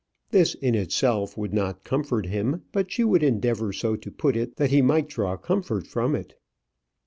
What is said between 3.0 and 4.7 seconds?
would endeavour so to put it